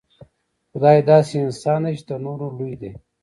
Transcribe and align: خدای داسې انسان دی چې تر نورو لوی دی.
خدای 0.71 0.97
داسې 1.11 1.35
انسان 1.45 1.79
دی 1.85 1.93
چې 1.99 2.03
تر 2.07 2.17
نورو 2.25 2.47
لوی 2.57 2.73
دی. 2.81 2.91